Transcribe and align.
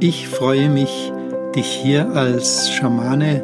Ich 0.00 0.28
freue 0.28 0.68
mich, 0.68 1.12
dich 1.54 1.66
hier 1.66 2.10
als 2.10 2.70
Schamane, 2.70 3.42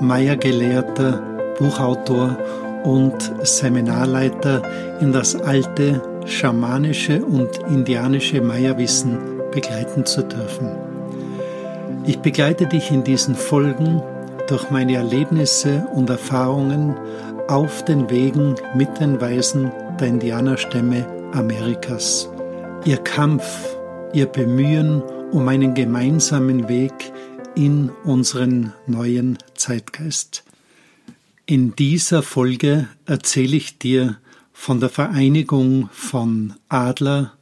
Maya-Gelehrter, 0.00 1.22
Buchautor 1.58 2.36
und 2.84 3.32
Seminarleiter 3.42 4.62
in 5.00 5.12
das 5.12 5.36
alte 5.36 6.02
schamanische 6.26 7.24
und 7.24 7.58
indianische 7.70 8.40
Maya-Wissen 8.40 9.18
begleiten 9.52 10.04
zu 10.04 10.22
dürfen. 10.22 10.70
Ich 12.04 12.18
begleite 12.18 12.66
dich 12.66 12.90
in 12.90 13.04
diesen 13.04 13.36
Folgen 13.36 14.02
durch 14.48 14.70
meine 14.70 14.96
Erlebnisse 14.96 15.86
und 15.94 16.10
Erfahrungen 16.10 16.96
auf 17.46 17.84
den 17.84 18.10
Wegen 18.10 18.56
mit 18.74 18.98
den 18.98 19.20
Weisen 19.20 19.70
der 20.00 20.08
Indianerstämme 20.08 21.06
Amerikas. 21.32 22.28
Ihr 22.84 22.98
Kampf, 22.98 23.76
ihr 24.12 24.26
Bemühen 24.26 25.02
um 25.32 25.48
einen 25.48 25.74
gemeinsamen 25.74 26.68
Weg 26.68 26.92
in 27.54 27.88
unseren 28.04 28.74
neuen 28.86 29.38
Zeitgeist. 29.54 30.44
In 31.46 31.74
dieser 31.74 32.22
Folge 32.22 32.88
erzähle 33.06 33.56
ich 33.56 33.78
dir 33.78 34.18
von 34.52 34.78
der 34.78 34.90
Vereinigung 34.90 35.88
von 35.90 36.54
Adler, 36.68 37.32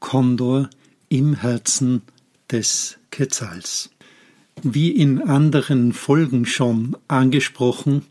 Kondor 0.00 0.68
im 1.08 1.34
Herzen 1.34 2.02
des 2.50 2.98
Quetzals. 3.12 3.90
Wie 4.62 4.90
in 4.90 5.22
anderen 5.22 5.92
Folgen 5.92 6.44
schon 6.44 6.96
angesprochen, 7.06 8.02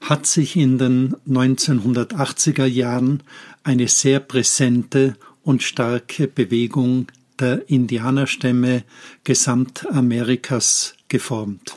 hat 0.00 0.26
sich 0.26 0.56
in 0.56 0.78
den 0.78 1.14
1980er 1.28 2.64
Jahren 2.64 3.22
eine 3.64 3.88
sehr 3.88 4.18
präsente 4.18 5.16
und 5.42 5.62
starke 5.62 6.26
Bewegung 6.26 7.06
der 7.42 7.68
Indianerstämme 7.68 8.84
Gesamtamerikas 9.24 10.94
geformt. 11.08 11.76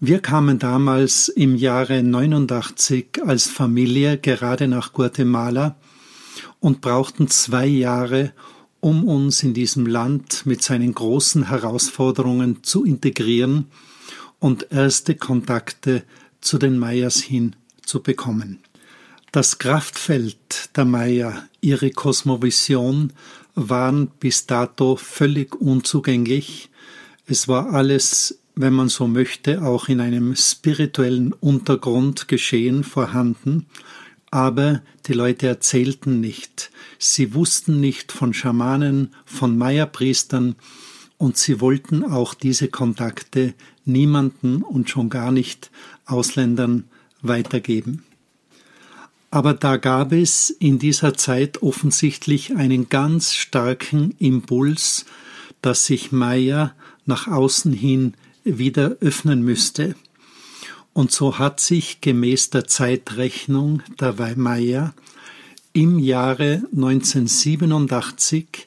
Wir 0.00 0.18
kamen 0.18 0.58
damals 0.58 1.28
im 1.28 1.54
Jahre 1.54 2.02
89 2.02 3.22
als 3.24 3.46
Familie 3.46 4.18
gerade 4.18 4.66
nach 4.66 4.92
Guatemala 4.92 5.76
und 6.58 6.80
brauchten 6.80 7.28
zwei 7.28 7.66
Jahre, 7.66 8.32
um 8.80 9.04
uns 9.04 9.42
in 9.44 9.54
diesem 9.54 9.86
Land 9.86 10.44
mit 10.44 10.62
seinen 10.62 10.92
großen 10.92 11.48
Herausforderungen 11.48 12.64
zu 12.64 12.84
integrieren 12.84 13.68
und 14.40 14.72
erste 14.72 15.14
Kontakte 15.14 16.02
zu 16.40 16.58
den 16.58 16.78
Mayas 16.78 17.20
hin 17.20 17.54
zu 17.84 18.02
bekommen. 18.02 18.58
Das 19.30 19.58
Kraftfeld 19.58 20.76
der 20.76 20.84
Maya, 20.84 21.44
ihre 21.60 21.90
Kosmovision 21.90 23.12
waren 23.56 24.08
bis 24.20 24.46
dato 24.46 24.94
völlig 24.96 25.56
unzugänglich. 25.60 26.70
Es 27.26 27.48
war 27.48 27.72
alles, 27.72 28.38
wenn 28.54 28.74
man 28.74 28.88
so 28.88 29.08
möchte, 29.08 29.62
auch 29.62 29.88
in 29.88 30.00
einem 30.00 30.36
spirituellen 30.36 31.32
Untergrund 31.32 32.28
geschehen 32.28 32.84
vorhanden, 32.84 33.66
aber 34.30 34.82
die 35.06 35.14
Leute 35.14 35.46
erzählten 35.48 36.20
nicht. 36.20 36.70
Sie 36.98 37.34
wussten 37.34 37.80
nicht 37.80 38.12
von 38.12 38.34
Schamanen, 38.34 39.14
von 39.24 39.58
Maya-Priestern 39.58 40.54
und 41.18 41.36
sie 41.36 41.60
wollten 41.60 42.04
auch 42.04 42.34
diese 42.34 42.68
Kontakte 42.68 43.54
niemanden 43.84 44.62
und 44.62 44.90
schon 44.90 45.08
gar 45.08 45.32
nicht 45.32 45.70
Ausländern 46.04 46.84
weitergeben. 47.22 48.05
Aber 49.30 49.54
da 49.54 49.76
gab 49.76 50.12
es 50.12 50.50
in 50.50 50.78
dieser 50.78 51.14
Zeit 51.14 51.62
offensichtlich 51.62 52.56
einen 52.56 52.88
ganz 52.88 53.34
starken 53.34 54.14
Impuls, 54.18 55.04
dass 55.62 55.86
sich 55.86 56.12
Maya 56.12 56.74
nach 57.04 57.26
außen 57.26 57.72
hin 57.72 58.14
wieder 58.44 58.96
öffnen 59.00 59.42
müsste. 59.42 59.94
Und 60.92 61.12
so 61.12 61.38
hat 61.38 61.60
sich 61.60 62.00
gemäß 62.00 62.50
der 62.50 62.66
Zeitrechnung 62.66 63.82
der 64.00 64.14
Maya 64.36 64.94
im 65.72 65.98
Jahre 65.98 66.62
1987 66.72 68.66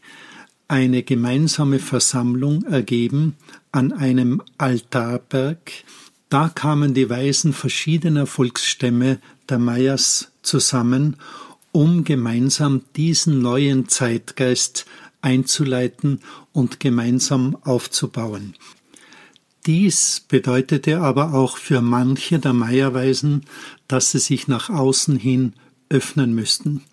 eine 0.67 1.01
gemeinsame 1.01 1.79
Versammlung 1.79 2.63
ergeben 2.65 3.35
an 3.71 3.91
einem 3.91 4.43
Altarberg. 4.59 5.71
Da 6.29 6.47
kamen 6.47 6.93
die 6.93 7.09
Weisen 7.09 7.53
verschiedener 7.53 8.27
Volksstämme 8.27 9.19
der 9.49 9.57
Mayas 9.57 10.31
zusammen, 10.43 11.17
um 11.71 12.03
gemeinsam 12.03 12.83
diesen 12.95 13.41
neuen 13.41 13.89
Zeitgeist 13.89 14.85
einzuleiten 15.21 16.21
und 16.53 16.79
gemeinsam 16.79 17.57
aufzubauen. 17.63 18.55
Dies 19.65 20.21
bedeutete 20.27 21.01
aber 21.01 21.33
auch 21.33 21.57
für 21.57 21.81
manche 21.81 22.39
der 22.39 22.53
Meierweisen, 22.53 23.45
dass 23.87 24.11
sie 24.11 24.19
sich 24.19 24.47
nach 24.47 24.69
außen 24.69 25.17
hin 25.17 25.53
öffnen 25.89 26.33
müssten. 26.33 26.83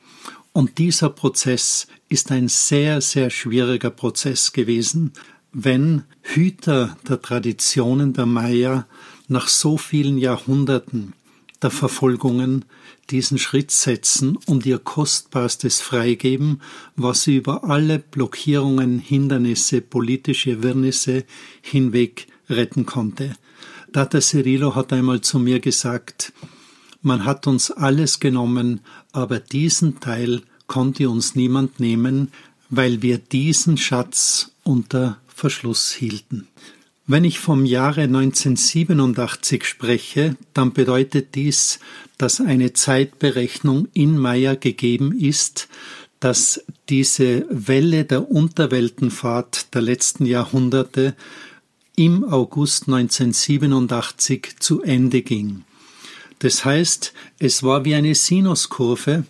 Und 0.52 0.78
dieser 0.78 1.10
Prozess 1.10 1.86
ist 2.08 2.32
ein 2.32 2.48
sehr, 2.48 3.02
sehr 3.02 3.28
schwieriger 3.28 3.90
Prozess 3.90 4.52
gewesen, 4.52 5.12
wenn 5.52 6.04
Hüter 6.22 6.96
der 7.08 7.20
Traditionen 7.20 8.14
der 8.14 8.26
Maya 8.26 8.86
nach 9.28 9.48
so 9.48 9.76
vielen 9.76 10.18
Jahrhunderten 10.18 11.14
der 11.62 11.70
Verfolgungen 11.70 12.64
diesen 13.10 13.38
Schritt 13.38 13.70
setzen 13.70 14.36
und 14.46 14.66
ihr 14.66 14.78
Kostbarstes 14.78 15.80
freigeben, 15.80 16.60
was 16.96 17.22
sie 17.22 17.36
über 17.36 17.64
alle 17.64 17.98
Blockierungen, 17.98 18.98
Hindernisse, 18.98 19.80
politische 19.80 20.62
Wirrnisse 20.62 21.24
hinweg 21.62 22.26
retten 22.48 22.84
konnte. 22.86 23.36
Data 23.92 24.20
Cirilo 24.20 24.74
hat 24.74 24.92
einmal 24.92 25.20
zu 25.20 25.38
mir 25.38 25.60
gesagt, 25.60 26.32
man 27.02 27.24
hat 27.24 27.46
uns 27.46 27.70
alles 27.70 28.20
genommen, 28.20 28.80
aber 29.12 29.38
diesen 29.38 30.00
Teil 30.00 30.42
konnte 30.66 31.08
uns 31.08 31.34
niemand 31.36 31.78
nehmen, 31.78 32.32
weil 32.68 33.02
wir 33.02 33.18
diesen 33.18 33.76
Schatz 33.76 34.50
unter 34.64 35.18
Verschluss 35.28 35.92
hielten. 35.92 36.48
Wenn 37.08 37.22
ich 37.22 37.38
vom 37.38 37.64
Jahre 37.64 38.02
1987 38.02 39.64
spreche, 39.64 40.36
dann 40.54 40.72
bedeutet 40.72 41.36
dies, 41.36 41.78
dass 42.18 42.40
eine 42.40 42.72
Zeitberechnung 42.72 43.86
in 43.92 44.18
Maya 44.18 44.56
gegeben 44.56 45.16
ist, 45.16 45.68
dass 46.18 46.64
diese 46.88 47.46
Welle 47.48 48.04
der 48.04 48.28
Unterweltenfahrt 48.28 49.72
der 49.74 49.82
letzten 49.82 50.26
Jahrhunderte 50.26 51.14
im 51.94 52.24
August 52.24 52.88
1987 52.88 54.56
zu 54.58 54.82
Ende 54.82 55.22
ging. 55.22 55.62
Das 56.40 56.64
heißt, 56.64 57.12
es 57.38 57.62
war 57.62 57.84
wie 57.84 57.94
eine 57.94 58.16
Sinuskurve, 58.16 59.24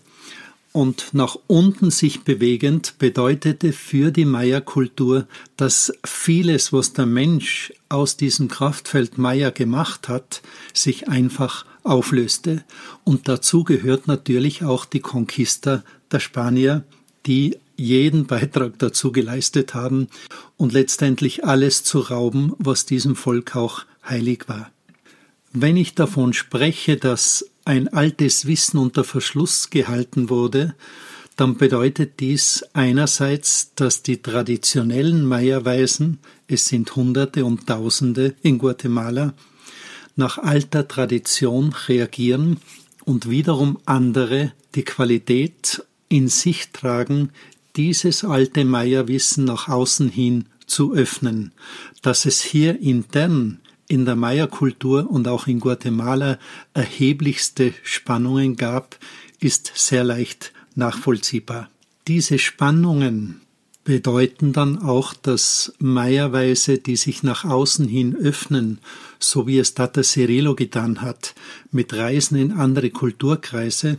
und 0.76 1.14
nach 1.14 1.38
unten 1.46 1.90
sich 1.90 2.24
bewegend 2.24 2.98
bedeutete 2.98 3.72
für 3.72 4.10
die 4.10 4.26
Maya-Kultur, 4.26 5.26
dass 5.56 5.90
vieles, 6.04 6.70
was 6.70 6.92
der 6.92 7.06
Mensch 7.06 7.72
aus 7.88 8.18
diesem 8.18 8.48
Kraftfeld 8.48 9.16
Maya 9.16 9.48
gemacht 9.48 10.10
hat, 10.10 10.42
sich 10.74 11.08
einfach 11.08 11.64
auflöste. 11.82 12.62
Und 13.04 13.26
dazu 13.26 13.64
gehört 13.64 14.06
natürlich 14.06 14.64
auch 14.64 14.84
die 14.84 15.00
Conquista 15.00 15.82
der 16.12 16.20
Spanier, 16.20 16.84
die 17.24 17.56
jeden 17.76 18.26
Beitrag 18.26 18.78
dazu 18.78 19.12
geleistet 19.12 19.72
haben 19.72 20.08
und 20.58 20.74
letztendlich 20.74 21.46
alles 21.46 21.84
zu 21.84 22.00
rauben, 22.00 22.52
was 22.58 22.84
diesem 22.84 23.16
Volk 23.16 23.56
auch 23.56 23.86
heilig 24.06 24.44
war. 24.46 24.70
Wenn 25.54 25.78
ich 25.78 25.94
davon 25.94 26.34
spreche, 26.34 26.98
dass 26.98 27.46
ein 27.66 27.88
altes 27.88 28.46
Wissen 28.46 28.78
unter 28.78 29.04
Verschluss 29.04 29.70
gehalten 29.70 30.30
wurde, 30.30 30.74
dann 31.36 31.56
bedeutet 31.56 32.20
dies 32.20 32.64
einerseits, 32.72 33.74
dass 33.74 34.02
die 34.02 34.22
traditionellen 34.22 35.26
Maya-Weisen, 35.26 36.18
es 36.48 36.66
sind 36.66 36.96
Hunderte 36.96 37.44
und 37.44 37.66
Tausende 37.66 38.34
in 38.40 38.58
Guatemala, 38.58 39.34
nach 40.14 40.38
alter 40.38 40.88
Tradition 40.88 41.74
reagieren 41.88 42.58
und 43.04 43.28
wiederum 43.28 43.78
andere 43.84 44.52
die 44.74 44.84
Qualität 44.84 45.82
in 46.08 46.28
sich 46.28 46.70
tragen, 46.70 47.30
dieses 47.76 48.24
alte 48.24 48.64
Maya-Wissen 48.64 49.44
nach 49.44 49.68
außen 49.68 50.08
hin 50.08 50.46
zu 50.66 50.94
öffnen, 50.94 51.52
dass 52.00 52.24
es 52.24 52.40
hier 52.40 52.80
intern 52.80 53.60
in 53.88 54.04
der 54.04 54.16
Maya-Kultur 54.16 55.10
und 55.10 55.28
auch 55.28 55.46
in 55.46 55.60
Guatemala 55.60 56.38
erheblichste 56.74 57.72
Spannungen 57.82 58.56
gab, 58.56 58.98
ist 59.40 59.72
sehr 59.74 60.04
leicht 60.04 60.52
nachvollziehbar. 60.74 61.68
Diese 62.08 62.38
Spannungen 62.38 63.40
bedeuten 63.84 64.52
dann 64.52 64.82
auch, 64.82 65.14
dass 65.14 65.72
Maya-Weise, 65.78 66.78
die 66.78 66.96
sich 66.96 67.22
nach 67.22 67.44
außen 67.44 67.86
hin 67.86 68.16
öffnen, 68.16 68.78
so 69.20 69.46
wie 69.46 69.58
es 69.58 69.74
Tata 69.74 70.02
Cirilo 70.02 70.56
getan 70.56 71.02
hat, 71.02 71.34
mit 71.70 71.94
Reisen 71.94 72.36
in 72.36 72.52
andere 72.52 72.90
Kulturkreise, 72.90 73.98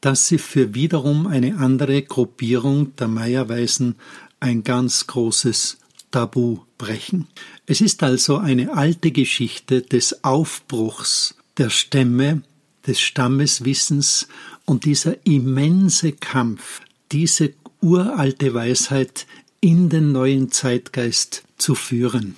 dass 0.00 0.26
sie 0.26 0.38
für 0.38 0.74
wiederum 0.74 1.28
eine 1.28 1.58
andere 1.58 2.02
Gruppierung 2.02 2.94
der 2.96 3.08
Maya-Weisen 3.08 3.94
ein 4.40 4.64
ganz 4.64 5.06
großes 5.06 5.78
Tabu 6.14 6.60
brechen. 6.78 7.26
Es 7.66 7.80
ist 7.80 8.04
also 8.04 8.36
eine 8.36 8.76
alte 8.76 9.10
Geschichte 9.10 9.82
des 9.82 10.22
Aufbruchs 10.22 11.34
der 11.58 11.70
Stämme, 11.70 12.42
des 12.86 13.00
Stammeswissens 13.00 14.28
und 14.64 14.84
dieser 14.84 15.26
immense 15.26 16.12
Kampf, 16.12 16.82
diese 17.10 17.54
uralte 17.80 18.54
Weisheit 18.54 19.26
in 19.58 19.88
den 19.88 20.12
neuen 20.12 20.52
Zeitgeist 20.52 21.42
zu 21.58 21.74
führen. 21.74 22.36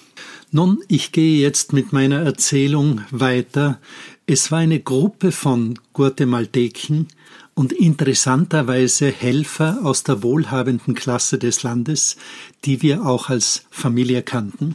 Nun, 0.50 0.82
ich 0.88 1.12
gehe 1.12 1.38
jetzt 1.38 1.74
mit 1.74 1.92
meiner 1.92 2.22
Erzählung 2.22 3.02
weiter. 3.10 3.78
Es 4.28 4.50
war 4.50 4.58
eine 4.58 4.80
Gruppe 4.80 5.30
von 5.30 5.78
Guatemalteken 5.92 7.06
und 7.54 7.72
interessanterweise 7.72 9.08
Helfer 9.08 9.78
aus 9.84 10.02
der 10.02 10.24
wohlhabenden 10.24 10.96
Klasse 10.96 11.38
des 11.38 11.62
Landes, 11.62 12.16
die 12.64 12.82
wir 12.82 13.06
auch 13.06 13.28
als 13.28 13.66
Familie 13.70 14.22
kannten. 14.22 14.74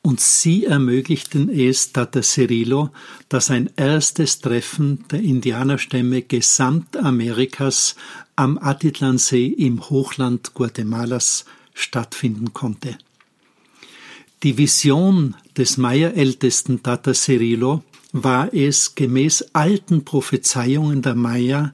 Und 0.00 0.20
sie 0.20 0.64
ermöglichten 0.64 1.50
es 1.50 1.92
Tata 1.92 2.22
Cirilo, 2.22 2.88
dass 3.28 3.50
ein 3.50 3.68
erstes 3.76 4.40
Treffen 4.40 5.04
der 5.10 5.20
Indianerstämme 5.20 6.22
Gesamtamerikas 6.22 7.94
am 8.36 8.56
Atitlansee 8.56 9.48
im 9.48 9.90
Hochland 9.90 10.54
Guatemalas 10.54 11.44
stattfinden 11.74 12.54
konnte. 12.54 12.96
Die 14.42 14.56
Vision 14.56 15.36
des 15.58 15.76
Maya-Ältesten 15.76 16.82
Tata 16.82 17.12
Cirilo 17.12 17.84
war 18.12 18.52
es, 18.52 18.94
gemäß 18.94 19.46
alten 19.52 20.04
Prophezeiungen 20.04 21.02
der 21.02 21.14
Maya, 21.14 21.72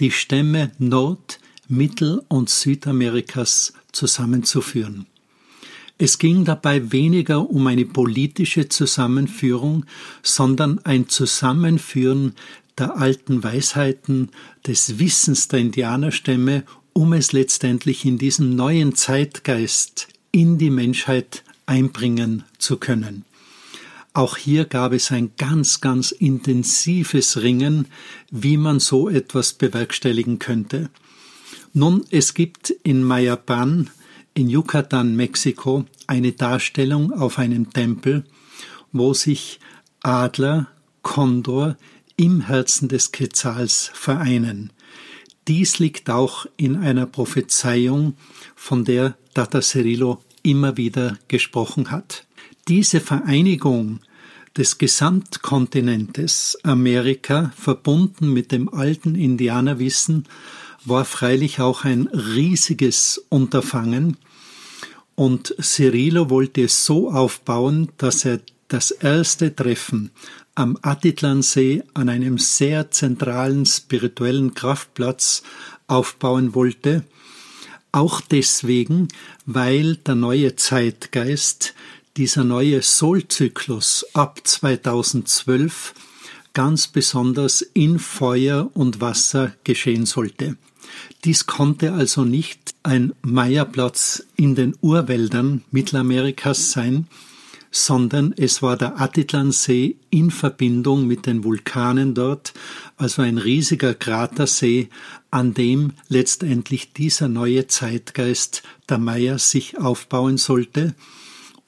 die 0.00 0.10
Stämme 0.10 0.72
Nord-, 0.78 1.38
Mittel- 1.68 2.22
und 2.28 2.48
Südamerikas 2.48 3.72
zusammenzuführen. 3.92 5.06
Es 5.98 6.18
ging 6.18 6.44
dabei 6.44 6.92
weniger 6.92 7.48
um 7.48 7.66
eine 7.66 7.86
politische 7.86 8.68
Zusammenführung, 8.68 9.86
sondern 10.22 10.78
ein 10.84 11.08
Zusammenführen 11.08 12.34
der 12.76 12.98
alten 12.98 13.42
Weisheiten, 13.42 14.30
des 14.66 14.98
Wissens 14.98 15.48
der 15.48 15.60
Indianerstämme, 15.60 16.64
um 16.92 17.12
es 17.14 17.32
letztendlich 17.32 18.04
in 18.04 18.18
diesem 18.18 18.54
neuen 18.54 18.94
Zeitgeist 18.94 20.08
in 20.32 20.58
die 20.58 20.70
Menschheit 20.70 21.42
einbringen 21.64 22.44
zu 22.58 22.76
können. 22.76 23.25
Auch 24.16 24.38
hier 24.38 24.64
gab 24.64 24.94
es 24.94 25.12
ein 25.12 25.32
ganz, 25.36 25.82
ganz 25.82 26.10
intensives 26.10 27.42
Ringen, 27.42 27.88
wie 28.30 28.56
man 28.56 28.80
so 28.80 29.10
etwas 29.10 29.52
bewerkstelligen 29.52 30.38
könnte. 30.38 30.88
Nun, 31.74 32.02
es 32.08 32.32
gibt 32.32 32.70
in 32.82 33.02
Mayapan 33.02 33.90
in 34.32 34.48
Yucatan, 34.48 35.16
Mexiko, 35.16 35.84
eine 36.06 36.32
Darstellung 36.32 37.12
auf 37.12 37.38
einem 37.38 37.74
Tempel, 37.74 38.24
wo 38.90 39.12
sich 39.12 39.60
Adler, 40.02 40.68
Kondor 41.02 41.76
im 42.16 42.40
Herzen 42.40 42.88
des 42.88 43.12
Quetzals 43.12 43.90
vereinen. 43.92 44.72
Dies 45.46 45.78
liegt 45.78 46.08
auch 46.08 46.46
in 46.56 46.76
einer 46.76 47.04
Prophezeiung, 47.04 48.14
von 48.54 48.86
der 48.86 49.18
Tata 49.34 49.60
Cirilo 49.60 50.22
immer 50.42 50.78
wieder 50.78 51.18
gesprochen 51.28 51.90
hat. 51.90 52.25
Diese 52.68 52.98
Vereinigung 52.98 54.00
des 54.56 54.78
Gesamtkontinentes 54.78 56.58
Amerika 56.64 57.52
verbunden 57.56 58.32
mit 58.32 58.50
dem 58.50 58.68
alten 58.74 59.14
Indianerwissen 59.14 60.24
war 60.84 61.04
freilich 61.04 61.60
auch 61.60 61.84
ein 61.84 62.08
riesiges 62.08 63.24
Unterfangen. 63.28 64.16
Und 65.14 65.54
Cirilo 65.62 66.28
wollte 66.28 66.62
es 66.62 66.84
so 66.84 67.12
aufbauen, 67.12 67.90
dass 67.98 68.24
er 68.24 68.40
das 68.66 68.90
erste 68.90 69.54
Treffen 69.54 70.10
am 70.56 70.76
Atitlansee 70.82 71.84
an 71.94 72.08
einem 72.08 72.36
sehr 72.36 72.90
zentralen 72.90 73.64
spirituellen 73.64 74.54
Kraftplatz 74.54 75.44
aufbauen 75.86 76.54
wollte, 76.56 77.04
auch 77.92 78.20
deswegen, 78.20 79.08
weil 79.46 79.96
der 79.96 80.16
neue 80.16 80.56
Zeitgeist, 80.56 81.74
dieser 82.16 82.44
neue 82.44 82.82
Solzyklus 82.82 84.06
ab 84.14 84.40
2012 84.42 85.94
ganz 86.54 86.88
besonders 86.88 87.60
in 87.60 87.98
Feuer 87.98 88.70
und 88.72 89.00
Wasser 89.00 89.52
geschehen 89.64 90.06
sollte. 90.06 90.56
Dies 91.24 91.46
konnte 91.46 91.92
also 91.92 92.24
nicht 92.24 92.74
ein 92.82 93.12
Meierplatz 93.22 94.24
in 94.36 94.54
den 94.54 94.74
Urwäldern 94.80 95.64
Mittelamerikas 95.70 96.72
sein, 96.72 97.08
sondern 97.70 98.32
es 98.38 98.62
war 98.62 98.78
der 98.78 98.98
Atitlansee 99.00 99.96
in 100.08 100.30
Verbindung 100.30 101.06
mit 101.06 101.26
den 101.26 101.44
Vulkanen 101.44 102.14
dort, 102.14 102.54
also 102.96 103.20
ein 103.20 103.36
riesiger 103.36 103.92
Kratersee, 103.92 104.88
an 105.30 105.52
dem 105.52 105.92
letztendlich 106.08 106.94
dieser 106.94 107.28
neue 107.28 107.66
Zeitgeist 107.66 108.62
der 108.88 108.96
Maya 108.96 109.36
sich 109.36 109.76
aufbauen 109.76 110.38
sollte. 110.38 110.94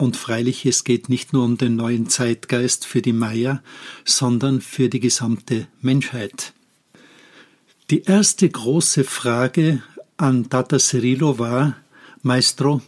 Und 0.00 0.16
freilich, 0.16 0.64
es 0.64 0.84
geht 0.84 1.08
nicht 1.08 1.32
nur 1.32 1.44
um 1.44 1.58
den 1.58 1.74
neuen 1.74 2.08
Zeitgeist 2.08 2.86
für 2.86 3.02
die 3.02 3.12
Maya, 3.12 3.62
sondern 4.04 4.60
für 4.60 4.88
die 4.88 5.00
gesamte 5.00 5.66
Menschheit. 5.80 6.52
Die 7.90 8.02
erste 8.02 8.48
große 8.48 9.02
Frage 9.02 9.82
an 10.16 10.48
Tata 10.48 10.78
Cirilo 10.78 11.40
war, 11.40 11.76
Maestro, 12.22 12.80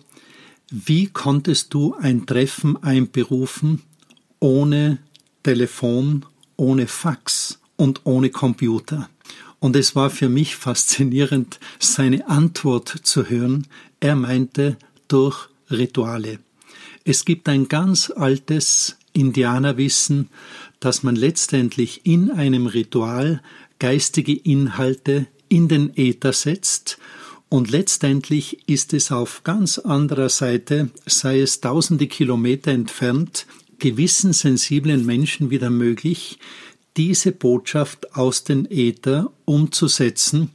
wie 0.71 1.09
konntest 1.09 1.75
du 1.75 1.95
ein 1.95 2.27
Treffen 2.27 2.81
einberufen 2.81 3.83
ohne 4.39 4.99
Telefon, 5.43 6.25
ohne 6.57 6.87
Fax 6.87 7.59
und 7.77 8.03
ohne 8.05 8.31
Computer? 8.31 9.11
Und 9.59 9.75
es 9.75 9.97
war 9.97 10.11
für 10.11 10.29
mich 10.29 10.55
faszinierend, 10.55 11.59
seine 11.81 12.29
Antwort 12.29 12.89
zu 13.03 13.29
hören. 13.29 13.67
Er 13.99 14.15
meinte 14.15 14.77
durch 15.09 15.49
Rituale. 15.71 16.39
Es 17.11 17.25
gibt 17.25 17.49
ein 17.49 17.67
ganz 17.67 18.13
altes 18.15 18.97
Indianerwissen, 19.15 20.29
dass 20.79 21.03
man 21.03 21.17
letztendlich 21.17 22.07
in 22.07 22.31
einem 22.31 22.67
Ritual 22.67 23.43
geistige 23.81 24.33
Inhalte 24.33 25.27
in 25.49 25.67
den 25.67 25.91
Äther 25.97 26.33
setzt 26.33 26.99
und 27.49 27.73
letztendlich 27.73 28.69
ist 28.69 28.95
es 28.95 29.11
auf 29.11 29.43
ganz 29.43 29.79
anderer 29.79 30.29
Seite, 30.29 30.91
sei 31.05 31.41
es 31.41 31.61
tausende 31.61 32.07
Kilometer 32.07 32.71
entfernt, 32.71 33.45
gewissen 33.81 34.33
sensiblen 34.33 35.05
Menschen 35.05 35.51
wieder 35.51 35.69
möglich, 35.69 36.39
diese 36.97 37.33
Botschaft 37.33 38.15
aus 38.15 38.45
den 38.45 38.71
Äther 38.71 39.33
umzusetzen. 39.47 40.53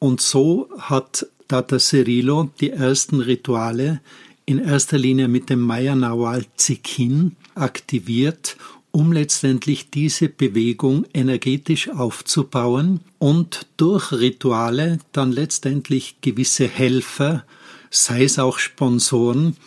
Und 0.00 0.20
so 0.20 0.68
hat 0.80 1.28
Tata 1.46 1.78
Cirilo 1.78 2.50
die 2.60 2.70
ersten 2.70 3.20
Rituale 3.20 4.00
in 4.46 4.58
erster 4.58 4.96
Linie 4.96 5.28
mit 5.28 5.50
dem 5.50 5.60
Maya 5.60 5.94
Nawal 5.94 6.46
Zikin 6.56 7.36
aktiviert 7.54 8.56
um 8.96 9.12
letztendlich 9.12 9.90
diese 9.90 10.30
Bewegung 10.30 11.04
energetisch 11.12 11.90
aufzubauen 11.90 13.00
und 13.18 13.66
durch 13.76 14.10
Rituale 14.10 15.00
dann 15.12 15.32
letztendlich 15.32 16.22
gewisse 16.22 16.66
Helfer, 16.66 17.44
sei 17.90 18.24
es 18.24 18.38
auch 18.38 18.58
Sponsoren, 18.58 19.58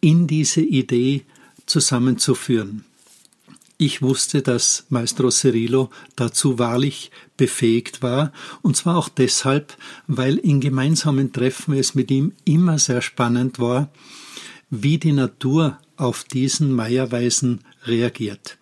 in 0.00 0.26
diese 0.26 0.62
Idee 0.62 1.22
zusammenzuführen. 1.66 2.84
Ich 3.78 4.00
wusste, 4.00 4.40
dass 4.40 4.86
Maestro 4.88 5.28
Cirillo 5.28 5.90
dazu 6.14 6.58
wahrlich 6.58 7.10
befähigt 7.36 8.00
war, 8.00 8.32
und 8.62 8.74
zwar 8.74 8.96
auch 8.96 9.10
deshalb, 9.10 9.76
weil 10.06 10.38
in 10.38 10.60
gemeinsamen 10.60 11.30
Treffen 11.30 11.74
es 11.74 11.94
mit 11.94 12.10
ihm 12.10 12.32
immer 12.44 12.78
sehr 12.78 13.02
spannend 13.02 13.58
war, 13.58 13.90
wie 14.70 14.96
die 14.96 15.12
Natur 15.12 15.78
auf 15.96 16.24
diesen 16.24 16.72
Meierweisen 16.72 17.60
reagiert. 17.84 18.56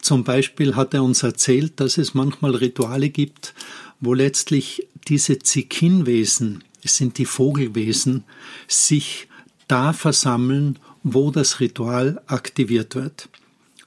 Zum 0.00 0.22
Beispiel 0.22 0.76
hat 0.76 0.94
er 0.94 1.02
uns 1.02 1.24
erzählt, 1.24 1.80
dass 1.80 1.98
es 1.98 2.14
manchmal 2.14 2.54
Rituale 2.54 3.08
gibt, 3.08 3.54
wo 4.00 4.14
letztlich 4.14 4.86
diese 5.08 5.40
Zikinwesen, 5.40 6.62
es 6.82 6.96
sind 6.96 7.18
die 7.18 7.24
Vogelwesen, 7.24 8.22
sich 8.68 9.26
da 9.66 9.92
versammeln, 9.92 10.78
wo 11.02 11.32
das 11.32 11.58
Ritual 11.58 12.22
aktiviert 12.26 12.94
wird. 12.94 13.28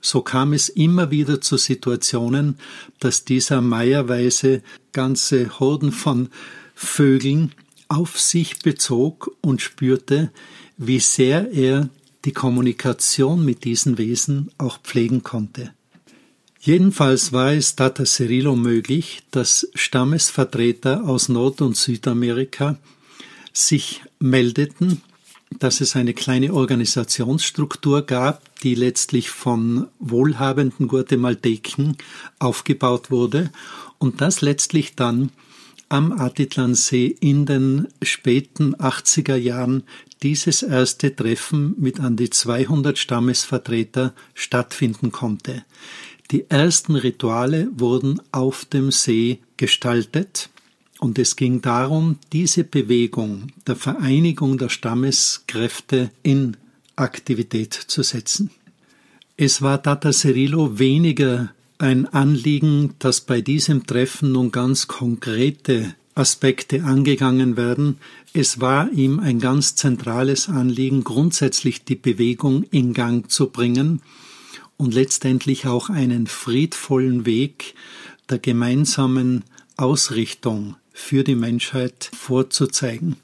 So 0.10 0.22
kam 0.22 0.54
es 0.54 0.70
immer 0.70 1.12
wieder 1.12 1.42
zu 1.42 1.58
Situationen, 1.58 2.60
dass 3.02 3.26
dieser 3.26 3.60
Meierweise 3.60 4.62
ganze 4.94 5.60
Horden 5.60 5.92
von 5.92 6.30
Vögeln 6.76 7.52
auf 7.90 8.18
sich 8.18 8.60
bezog 8.60 9.36
und 9.42 9.62
spürte, 9.62 10.32
wie 10.78 11.02
sehr 11.02 11.52
er 11.52 11.90
die 12.24 12.32
Kommunikation 12.32 13.44
mit 13.44 13.66
diesen 13.66 13.98
Wesen 13.98 14.50
auch 14.58 14.80
pflegen 14.82 15.24
konnte. 15.24 15.74
Jedenfalls 16.62 17.34
war 17.34 17.52
es 17.52 17.76
Tata 17.76 18.06
Cirilo 18.06 18.56
möglich, 18.56 19.24
dass 19.32 19.68
Stammesvertreter 19.76 21.04
aus 21.04 21.28
Nord- 21.28 21.60
und 21.60 21.76
Südamerika 21.76 22.78
sich 23.52 24.04
meldeten 24.20 25.02
dass 25.60 25.82
es 25.82 25.96
eine 25.96 26.13
kleine 26.13 26.54
Organisationsstruktur 26.54 28.04
gab, 28.04 28.42
die 28.62 28.75
letztlich 28.75 29.30
von 29.30 29.88
wohlhabenden 30.00 30.88
Guatemalteken 30.88 31.98
aufgebaut 32.39 33.12
wurde 33.12 33.51
und 33.98 34.22
das 34.22 34.42
letztlich 34.42 34.96
dann 34.96 35.32
am 35.89 36.12
Atitlansee 36.12 37.16
in 37.20 37.46
den 37.46 37.88
späten 38.01 38.75
80er 38.75 39.36
Jahren 39.36 39.84
dieses 40.22 40.63
erste 40.63 41.16
Treffen 41.16 41.75
mit 41.77 42.00
an 42.00 42.18
die 42.18 42.30
200 42.30 42.98
Stammesvertreter 42.98 44.13
stattfinden 44.34 45.12
konnte. 45.12 45.63
Die 46.32 46.50
ersten 46.50 46.96
Rituale 46.96 47.70
wurden 47.72 48.22
auf 48.34 48.66
dem 48.66 48.92
See 48.92 49.39
gestaltet 49.56 50.50
und 51.00 51.20
es 51.20 51.36
ging 51.36 51.62
darum, 51.62 52.18
diese 52.34 52.63
Bewegung 52.63 53.51
der 53.66 53.75
Vereinigung 53.75 54.58
der 54.58 54.70
Stammeskräfte 54.70 56.12
in 56.24 56.58
Aktivität 56.96 57.74
zu 57.74 58.04
setzen. 58.04 58.50
Es 59.36 59.62
war 59.62 59.84
Tata 59.84 60.12
Cirilo 60.12 60.80
weniger 60.80 61.51
ein 61.77 62.08
Anliegen, 62.08 62.96
dass 62.98 63.22
bei 63.22 63.42
diesem 63.42 63.86
Treffen 63.86 64.32
nun 64.32 64.51
ganz 64.51 64.88
konkrete 64.88 65.94
Aspekte 66.16 66.84
angegangen 66.84 67.56
werden. 67.56 68.00
Es 68.34 68.60
war 68.60 68.92
ihm 68.92 69.20
ein 69.20 69.39
ganz 69.39 69.75
zentrales 69.75 70.50
Anliegen, 70.50 71.04
grundsätzlich 71.04 71.84
die 71.84 71.96
Bewegung 71.96 72.63
in 72.72 72.94
Gang 72.94 73.30
zu 73.30 73.50
bringen 73.51 74.01
und 74.77 74.96
letztendlich 74.96 75.68
auch 75.68 75.89
einen 75.92 76.25
friedvollen 76.25 77.27
Weg 77.27 77.75
der 78.30 78.39
gemeinsamen 78.39 79.44
Ausrichtung 79.75 80.75
für 80.98 81.24
die 81.24 81.36
Menschheit 81.36 82.10
vorzuzeigen. 82.12 83.18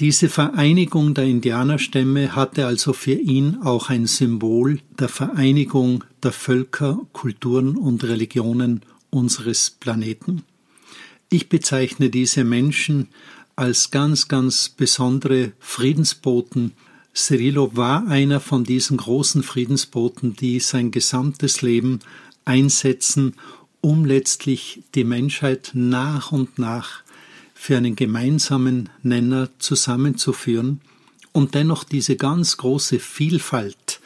Diese 0.00 0.28
Vereinigung 0.28 1.14
der 1.14 1.24
Indianerstämme 1.24 2.36
hatte 2.36 2.66
also 2.66 2.92
für 2.92 3.14
ihn 3.14 3.56
auch 3.64 3.88
ein 3.88 4.06
Symbol 4.06 4.78
der 4.96 5.08
Vereinigung 5.08 6.04
der 6.22 6.30
Völker, 6.30 7.00
Kulturen 7.12 7.76
und 7.76 8.04
Religionen 8.04 8.82
unseres 9.10 9.70
Planeten. 9.70 10.44
Ich 11.30 11.48
bezeichne 11.48 12.10
diese 12.10 12.44
Menschen 12.44 13.08
als 13.56 13.90
ganz, 13.90 14.28
ganz 14.28 14.68
besondere 14.68 15.52
Friedensboten. 15.58 16.74
Cirilo 17.16 17.76
war 17.76 18.06
einer 18.06 18.40
von 18.40 18.62
diesen 18.62 18.98
großen 18.98 19.42
Friedensboten, 19.42 20.34
die 20.34 20.60
sein 20.60 20.90
gesamtes 20.92 21.62
Leben 21.62 22.00
einsetzen, 22.44 23.34
um 23.80 24.04
letztlich 24.04 24.82
die 24.94 25.04
Menschheit 25.04 25.70
nach 25.74 26.32
und 26.32 26.58
nach 26.58 27.02
für 27.54 27.76
einen 27.76 27.96
gemeinsamen 27.96 28.88
Nenner 29.02 29.50
zusammenzuführen 29.58 30.80
und 31.32 31.54
dennoch 31.54 31.84
diese 31.84 32.16
ganz 32.16 32.56
große 32.56 32.98
Vielfalt 32.98 34.00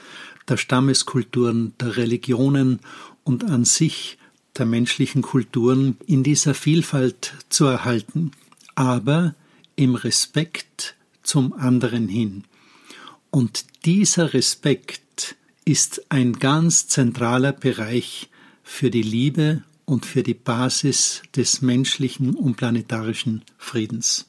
der 0.49 0.57
Stammeskulturen, 0.57 1.75
der 1.81 1.97
Religionen 1.97 2.81
und 3.25 3.45
an 3.45 3.65
sich 3.65 4.19
der 4.57 4.67
menschlichen 4.67 5.23
Kulturen 5.23 5.97
in 6.07 6.23
dieser 6.23 6.55
Vielfalt 6.55 7.35
zu 7.49 7.65
erhalten, 7.67 8.33
aber 8.75 9.35
im 9.77 9.95
Respekt 9.95 10.95
zum 11.23 11.53
anderen 11.53 12.09
hin. 12.09 12.45
Und 13.31 13.65
dieser 13.85 14.35
Respekt 14.35 15.37
ist 15.65 16.11
ein 16.11 16.35
ganz 16.35 16.89
zentraler 16.89 17.53
Bereich 17.53 18.29
für 18.63 18.91
die 18.91 19.03
Liebe 19.03 19.63
und 19.85 20.07
für 20.07 20.23
die 20.23 20.35
Basis 20.35 21.23
des 21.37 21.63
menschlichen 21.63 22.35
und 22.35 22.57
planetarischen 22.57 23.43
Friedens. 23.59 24.27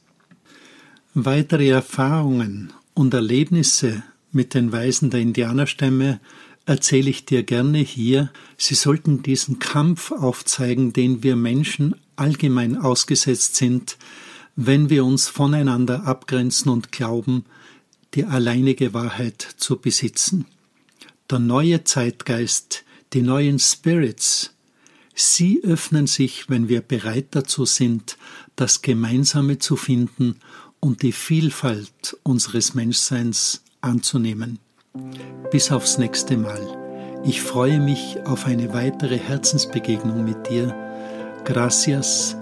Weitere 1.14 1.68
Erfahrungen 1.68 2.72
und 2.92 3.14
Erlebnisse 3.14 4.02
mit 4.32 4.54
den 4.54 4.72
Weisen 4.72 5.10
der 5.10 5.20
Indianerstämme 5.20 6.20
erzähle 6.66 7.10
ich 7.10 7.24
dir 7.24 7.42
gerne 7.42 7.78
hier. 7.78 8.30
Sie 8.56 8.74
sollten 8.74 9.22
diesen 9.22 9.58
Kampf 9.58 10.10
aufzeigen, 10.12 10.92
den 10.92 11.22
wir 11.22 11.36
Menschen 11.36 11.94
allgemein 12.16 12.76
ausgesetzt 12.76 13.56
sind, 13.56 13.96
wenn 14.56 14.90
wir 14.90 15.04
uns 15.04 15.28
voneinander 15.28 16.04
abgrenzen 16.04 16.70
und 16.70 16.92
glauben, 16.92 17.44
die 18.14 18.24
alleinige 18.24 18.94
Wahrheit 18.94 19.46
zu 19.56 19.78
besitzen. 19.78 20.46
Der 21.30 21.38
neue 21.38 21.84
Zeitgeist, 21.84 22.84
die 23.14 23.22
neuen 23.22 23.58
Spirits, 23.58 24.50
Sie 25.16 25.62
öffnen 25.62 26.08
sich, 26.08 26.50
wenn 26.50 26.68
wir 26.68 26.80
bereit 26.80 27.28
dazu 27.30 27.64
sind, 27.64 28.18
das 28.56 28.82
Gemeinsame 28.82 29.60
zu 29.60 29.76
finden 29.76 30.40
und 30.80 31.02
die 31.02 31.12
Vielfalt 31.12 32.16
unseres 32.24 32.74
Menschseins 32.74 33.62
anzunehmen. 33.80 34.58
Bis 35.52 35.70
aufs 35.70 35.98
nächste 35.98 36.36
Mal. 36.36 37.20
Ich 37.24 37.40
freue 37.42 37.78
mich 37.78 38.18
auf 38.24 38.46
eine 38.46 38.74
weitere 38.74 39.16
Herzensbegegnung 39.16 40.24
mit 40.24 40.50
dir. 40.50 40.74
Gracias, 41.44 42.36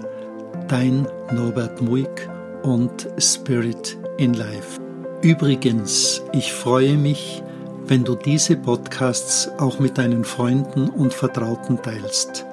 dein 0.67 1.07
Norbert 1.31 1.79
Muig 1.79 2.27
und 2.63 3.07
Spirit 3.19 3.99
in 4.17 4.33
Life. 4.33 4.81
Übrigens, 5.21 6.23
ich 6.33 6.51
freue 6.51 6.97
mich, 6.97 7.43
wenn 7.87 8.03
du 8.03 8.15
diese 8.15 8.55
Podcasts 8.55 9.49
auch 9.57 9.79
mit 9.79 9.97
deinen 9.97 10.23
Freunden 10.23 10.89
und 10.89 11.13
Vertrauten 11.13 11.81
teilst. 11.81 12.45